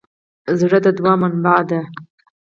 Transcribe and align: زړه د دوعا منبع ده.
زړه 0.59 0.79
د 0.85 0.87
دوعا 0.97 1.13
منبع 1.21 1.59
ده. 1.69 1.81